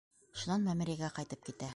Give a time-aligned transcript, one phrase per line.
[0.43, 1.69] Шунан мәмерйәгә ҡайтып китә.